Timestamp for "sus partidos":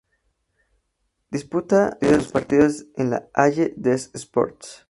2.01-2.87